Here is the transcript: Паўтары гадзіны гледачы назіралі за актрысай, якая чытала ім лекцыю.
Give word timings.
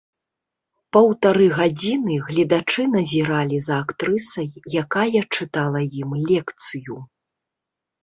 Паўтары 0.95 1.45
гадзіны 1.59 2.15
гледачы 2.31 2.87
назіралі 2.95 3.57
за 3.69 3.75
актрысай, 3.85 4.47
якая 4.85 5.19
чытала 5.35 5.79
ім 6.03 6.21
лекцыю. 6.35 6.95